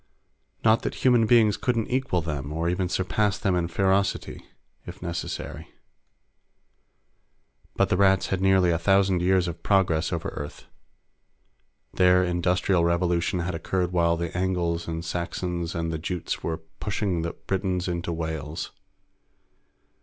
Not 0.65 0.81
that 0.81 1.05
human 1.05 1.27
beings 1.27 1.57
couldn't 1.57 1.85
equal 1.91 2.21
them 2.21 2.51
or 2.51 2.67
even 2.67 2.89
surpass 2.89 3.37
them 3.37 3.53
in 3.55 3.67
ferocity, 3.67 4.47
if 4.87 4.99
necessary. 4.99 5.67
But 7.75 7.89
the 7.89 7.97
Rats 7.97 8.29
had 8.29 8.41
nearly 8.41 8.71
a 8.71 8.79
thousand 8.79 9.21
years 9.21 9.47
of 9.47 9.61
progress 9.61 10.11
over 10.11 10.29
Earth. 10.29 10.65
Their 11.93 12.23
Industrial 12.23 12.83
Revolution 12.83 13.41
had 13.41 13.53
occurred 13.53 13.91
while 13.91 14.17
the 14.17 14.35
Angles 14.35 14.87
and 14.87 15.03
the 15.03 15.07
Saxons 15.07 15.75
and 15.75 15.93
the 15.93 15.99
Jutes 15.99 16.41
were 16.41 16.57
pushing 16.79 17.21
the 17.21 17.33
Britons 17.33 17.87
into 17.87 18.11
Wales. 18.11 18.71